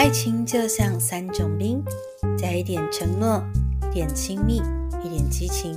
[0.00, 1.84] 爱情就像三种冰，
[2.36, 3.44] 加一点承诺，
[3.90, 4.62] 一点亲密，
[5.04, 5.74] 一点激情，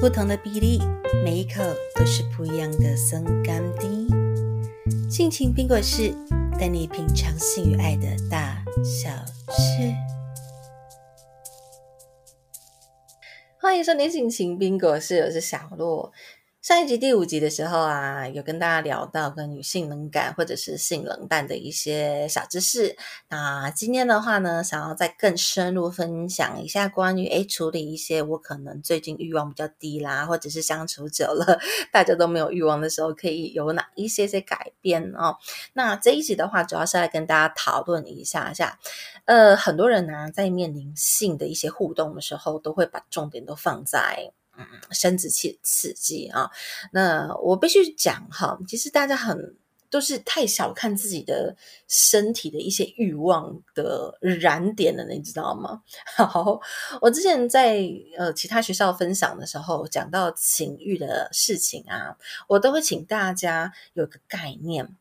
[0.00, 0.80] 不同的比例，
[1.24, 1.60] 每一口
[1.96, 4.06] 都是不一样的松甘滴。
[5.10, 6.14] 性情冰果室
[6.60, 9.10] 带你品尝性与爱的大小
[9.52, 9.92] 事。
[13.60, 16.12] 欢迎收听性情冰果室，我是小洛。
[16.68, 22.94] 上一集第五集的时候啊，有跟大家聊到跟女性冷感或者是性冷淡的一些小知识。
[23.30, 31.58] 那今天的话呢，想要再更深入分享一下关于诶处理一些我可能最近欲望比较低啦，或者是相处久了
[31.90, 35.38] 大家都没有欲望的时候，可以有哪一些些改变哦。
[35.72, 38.78] 那这一集的话，主要是来跟大家讨论一下下。
[39.24, 44.32] 呃，很多人呢在面临性的一些互动的时候，都会把重点都放在。
[44.90, 46.50] 生殖器刺激啊，
[46.92, 49.56] 那我必须讲哈，其实大家很
[49.90, 55.82] 都是太小看自己的身体的一些欲望的燃点了，你知道吗？
[56.16, 56.60] 好，
[57.00, 62.16] 我之前在呃其他学校分享的时候，讲到情欲的事情啊，
[62.48, 64.94] 我都会请大家有个概念。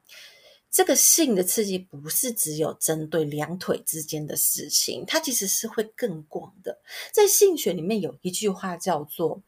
[0.77, 6.79] 这个性的刺激不是只有针对两腿之间的事情，它其实是会更广的。
[7.11, 9.41] 在性学里面有一句话叫做：“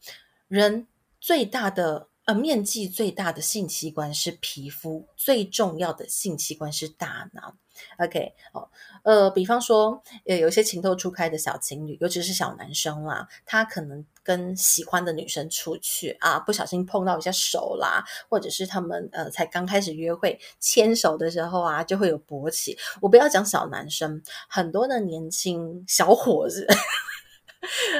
[0.49, 0.88] 人
[1.19, 7.55] 最大的呃面积最大的性器官是皮肤，最重要的性器官是大脑。”
[7.97, 8.69] OK，哦，
[9.03, 22.77] 呃，比方说，呃，有一些情窦初开的小情侣，尤其是小男生啦，他可能跟喜欢的女生出去啊，不小心碰到一下手啦，或者是他们呃才刚开始约会牵手的时候啊，就会有勃起。
[23.02, 26.67] 我不要讲小男生，很多的年轻小伙子。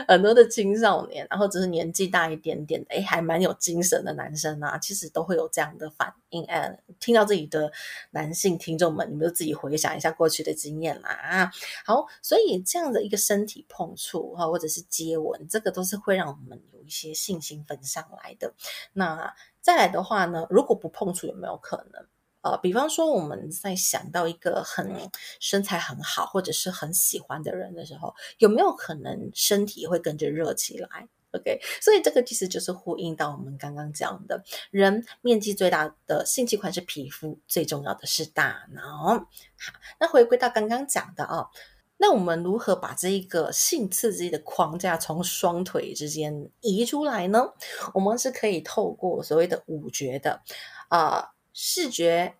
[0.10, 6.44] 很多的青少年，然后只是年纪大一点点的，哎，还蛮有精神的男生啊，其实都会有这样的反应。
[6.46, 7.72] 哎，听到自己的
[8.10, 11.52] 男性听众们，你们就自己回想一下过去的经验啦啊。
[11.86, 18.56] 好，所以这样的一个身体碰触哈，或者是接吻，这个都是会让我们有一些信心分上来的。
[18.94, 19.32] 那
[19.62, 22.04] 再来的话呢，如果不碰触，有没有可能？
[22.42, 25.10] 呃，比方说我们在想到一个很
[25.42, 34.42] 身材很好或者是很喜欢的人的时候，有没有可能身体会跟着热起来？OK，所以这个其实就是呼应到我们刚刚讲的，
[34.72, 39.10] 人面积最大的性器官是皮肤，最重要的是大脑。
[39.10, 41.50] 好，那回归到刚刚讲的啊，
[41.98, 47.52] 那我们如何把这一个性刺激的框架从双腿之间移出来呢？
[47.94, 50.42] 我们是可以透过所谓的五觉的
[50.88, 51.32] 啊。
[51.62, 52.36] 视觉、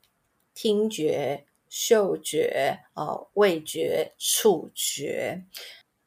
[0.54, 5.44] 听觉、嗅觉、哦，味觉、触觉。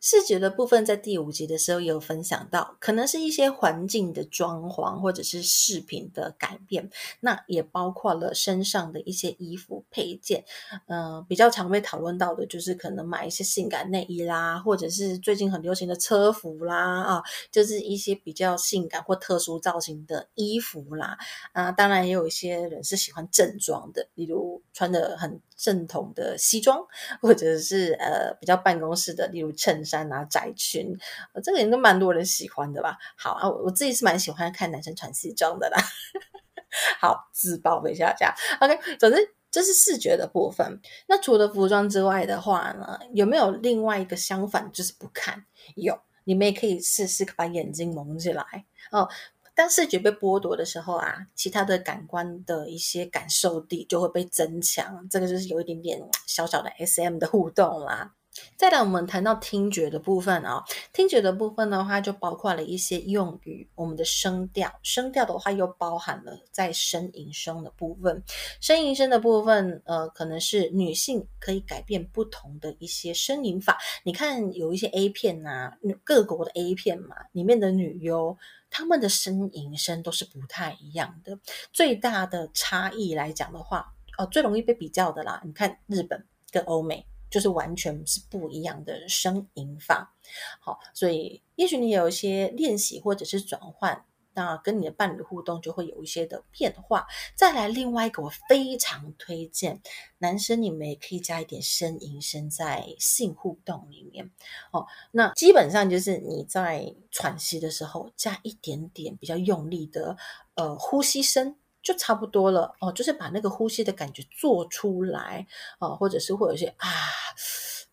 [0.03, 6.91] 视觉的部分在第五集的时候有分享到，可能是一些环境的装潢或者是饰品的改变，
[7.21, 10.45] 那也包括了身上的一些衣服配件。
[10.89, 21.17] 嗯，比较常被讨论到的就是可能买一些性感内衣啦，或者是最近很流行的车服啦，啊，就是一些比较性感或特殊造型的衣服啦。
[21.53, 25.41] 啊，当然也有一些人是喜欢正装的，例如穿的很。
[25.57, 26.79] 正统的西装，
[27.21, 30.97] 或者是呃比较办公室的，例如衬衫啊、窄裙，
[31.43, 32.97] 这个应该蛮多人喜欢的吧？
[33.17, 35.79] 好啊，我自己是蛮喜欢看男生穿西装的啦。
[37.01, 38.97] 好，自爆一下下，OK。
[38.99, 39.17] 总之，
[39.51, 40.81] 这是视觉的部分。
[41.07, 45.45] 那除了服装之外的话呢，有没有另外一个相反，就是不看？
[45.77, 48.45] 有，你们也可以试试把眼睛蒙起来
[48.91, 49.07] 哦。
[49.55, 58.15] 当视觉被剥夺的时候啊，其他的感官的一些感受力就会被增强，这个就是有一点点小小的 SM 的互动啦。
[58.57, 60.65] 再来，我们谈到听觉的部分啊，
[60.95, 68.23] 听觉的部分的话，就包括了一些用语，我们的声调，声调的话又包含了在呻吟声的部分，
[68.59, 73.79] 呻吟声的部分，呃，可能是女性可以改变不同的一些呻吟法。
[74.03, 78.39] 你看有一些 A 片呐，各国的 A 片嘛，里面的女优。
[78.73, 81.39] 他们的声吟声都是不太一样的，
[81.73, 85.41] 最大的差异来讲的话，哦，最容易被比较的啦。
[85.45, 90.17] 你看日本跟欧美，就是完全是不一样的声吟法。
[90.59, 94.05] 好，所以也许你有一些练习或者是转换。
[94.35, 97.07] 那跟你的伴侣互动就会有一些的变化。
[97.35, 99.81] 再来另外一个，我非常推荐
[100.19, 104.31] 男生，你们也可以加一点呻吟声在性互动里面
[104.71, 104.87] 哦。
[105.11, 110.17] 那基本上就是你在喘息的时候加一点点比较用力的
[110.55, 112.93] 呃呼吸声就差不多了哦。
[112.93, 115.47] 就是把那个呼吸的感觉做出来
[115.79, 116.89] 啊，或者是会有一些啊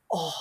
[0.07, 0.31] 哦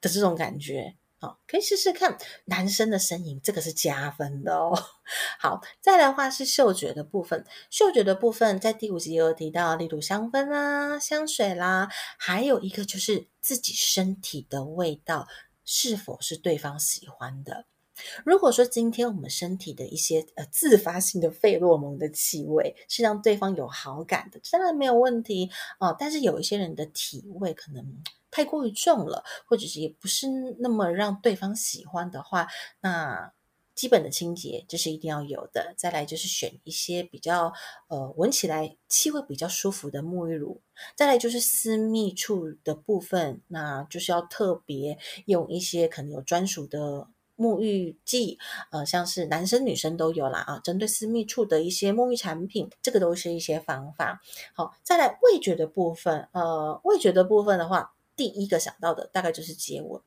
[0.00, 0.96] 的这种感觉。
[1.20, 4.72] 哦，可以试试看男生的身影，这个是加分的哦。
[5.38, 15.28] 好，再来的话是嗅觉的部分，嗅觉的部分在第五集有提到，例如香氛啦、香水啦，还有一个就是自己身体的味道
[15.64, 17.66] 是否是对方喜欢的。
[18.24, 25.50] 如果说今天我们身体的一些呃自发性的费洛蒙的气味是让对方有好感的，当然没有问题
[25.80, 25.94] 哦。
[25.98, 28.02] 但是有一些人的体味可能。
[28.40, 30.26] 太过于重了，或者是也不是
[30.60, 32.48] 那么让对方喜欢的话，
[32.80, 33.30] 那
[33.74, 35.74] 基本的清洁这是一定要有的。
[35.76, 37.52] 再来就是选一些比较
[37.88, 40.62] 呃闻起来气味比较舒服的沐浴乳。
[40.96, 44.96] 再来就是私密处的部分，那就是要特别
[45.26, 48.38] 用一些可能有专属的沐浴剂，
[48.70, 54.22] 呃，像是男生女生都有啦啊，针对私密处的一些沐浴产品，这个都是一些方法。
[54.54, 57.92] 好，再来味觉的部分，呃，味觉的部分的话。
[58.20, 59.98] 第一个想到的大概就是接吻，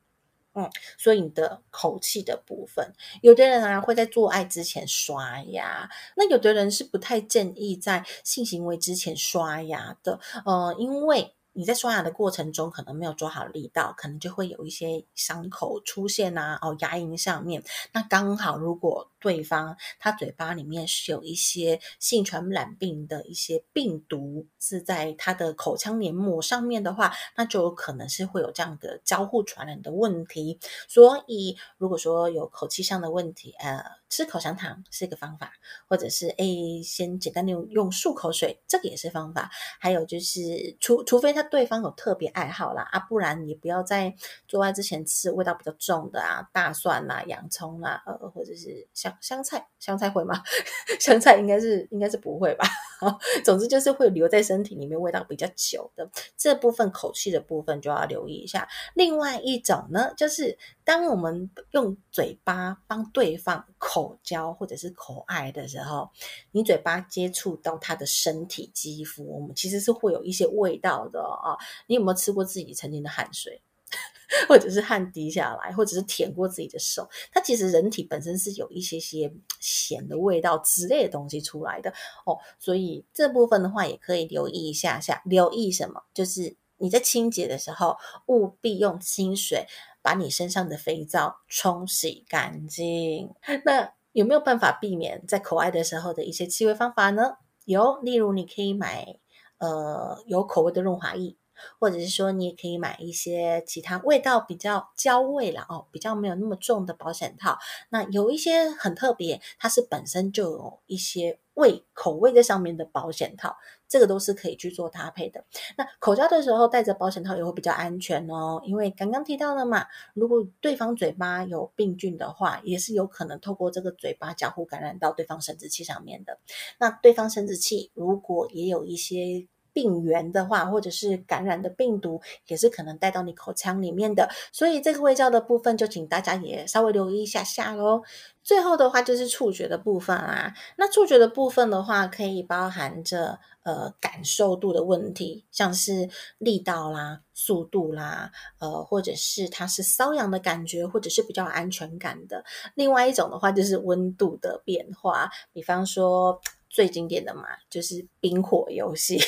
[0.54, 11.33] 嗯，所以你的口气的部分，有的人啊会在做爱之前刷牙，那有的人是不太建议在性行为之前刷牙的，呃，因为。
[11.54, 16.58] 你在刷牙的过程中，可能没有抓好力道，可能就会有一些伤口出现啊。
[16.60, 17.62] 哦，牙龈上面，
[17.92, 30.58] 那刚好如果对方他嘴巴里面是有一些性传染病的一些病毒是在他的口腔黏膜上面的话，那就有可能是会有这样的交互传染的问题。
[30.88, 33.82] 所以，如果说有口气上的问题，呃。
[34.14, 35.52] 吃口香糖是一个方法，
[35.88, 39.50] 或者是诶，先简单的用用漱口水，这个也是方法。
[39.80, 44.14] 还有就是，除除非他对方有特别爱好啦，啊，不然你不要在
[44.46, 50.40] 做爱之前吃味道比较重的啊，大蒜啦、洋葱啦，呃，或者是香香菜，香菜会吗？
[51.00, 52.64] 香菜应该是应该是不会吧。
[53.44, 58.68] 总之就是会留在身体里面味道比较久的这部分口气的部分就要留意一下。
[58.94, 64.18] 另外一种呢，就是当我们用嘴巴帮对方口。
[64.24, 66.08] 交或者是口爱的时候，
[66.52, 71.58] 你嘴巴接触到他的身体肌肤，我们其实是会有一些味道的啊。
[71.88, 73.60] 你有没有吃过自己曾经的汗水，
[74.48, 77.06] 或者是汗滴下来，或者是舔过自己的手？
[77.30, 81.90] 它其实人体本身是有一些些咸的味道之类的东西出来的
[82.24, 82.38] 哦。
[82.58, 85.20] 所以这部分的话，也可以留意一下下。
[85.26, 86.02] 留意什么？
[86.14, 89.66] 就是你在清洁的时候，务必用清水。
[90.04, 93.32] 把你身上的肥皂冲洗干净。
[93.64, 97.38] 那有没有办法避免在口爱的时候的一些气味方法呢？
[97.64, 99.18] 有，例如你可以买
[99.56, 101.38] 呃有口味的润滑液，
[101.80, 107.56] 或者是说你也可以买一些其他味道比较焦味了哦，比较没有那么重的保险套。
[107.88, 113.56] 那有一些很特别，它是本身就有一些味口味在上面的保险套。
[113.88, 115.44] 这个都是可以去做搭配的。
[115.76, 126.38] 那口罩的时候戴着保险套也会比较安全哦，因为刚刚提到了嘛，如果对方嘴巴有病菌的话，也是有可能透过这个嘴巴交互感染到对方生殖器上面的。
[126.78, 134.30] 那对方生殖器如果也有一些病源的话，或者是感染的病毒，也是可能带到你口腔里面的。
[134.52, 138.02] 所以这个味教的部分，就请大家也稍微留意一下下喽。
[138.42, 152.44] 最后的话就是触觉的部分啊，那触觉的部分的话，可以包含着呃感受度的问题，像是力道啦、速度啦，呃，或者是它是瘙痒的感觉，或者是比较安全感的。
[152.74, 156.38] 另外一种的话就是温度的变化，比方说
[156.74, 159.18] 最经典的嘛，就是冰火游戏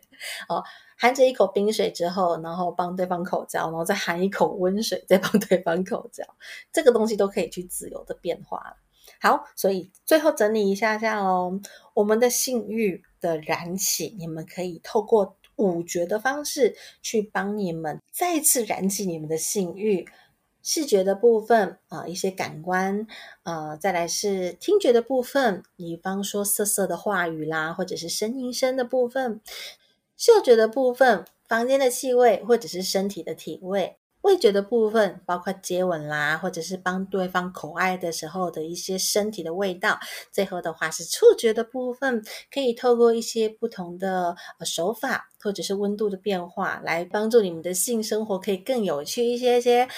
[0.50, 0.62] 哦。
[0.98, 6.24] 含着一口冰水之后，然后帮对方口交，然后再含一口温水，再帮对方口交，
[6.72, 8.78] 这个东西都可以去自由的变化
[9.20, 11.60] 好，所以最后整理一下下哦，
[11.92, 20.06] 我们的性欲的燃起，你们可以透过五觉的方式去帮你们再次燃起你们的性欲。
[20.68, 23.06] 视觉的部分啊，一些感官，
[23.44, 29.40] 呃，再来是听觉的部分，比方说色色的话语啦，或者是声音声的部分。
[30.16, 40.00] 嗅觉的部分，房间的气味或者是身体的体味；味觉的部分，包括接吻啦，或者是帮对方口爱的时候的一些身体的味道。
[40.32, 49.88] 最后的话是触觉的部分，可以透过一些不同的手法或者是温度的变化，来帮助你们的性生活可以更有趣一些些。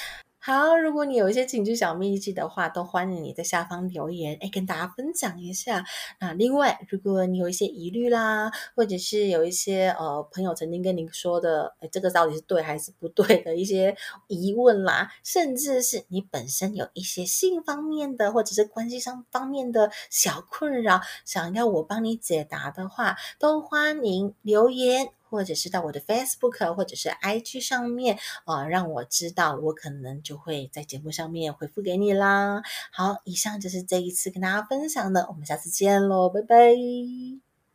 [0.48, 5.84] 好，如果你有一些情趣小秘籍的话，都欢迎你在下方留言，哎，跟大家分享一下。
[6.20, 13.94] 那另外，如果你有一些疑虑啦，或者是有一些呃朋友曾经跟您说的，哎，这个到底是对还是不对的一些
[14.28, 25.10] 疑问啦，甚至是你本身有一些性方面的或者是关系上方面的小困扰，想要我帮你解答的话，都欢迎留言。
[25.28, 32.62] 或者是到我的 Facebook 或者是 IG 上面啊，让我知道，我可能就会在节目上面回复给你啦。
[32.92, 37.47] 好，以上就是这一次跟大家分享的，我们下次见喽，拜拜。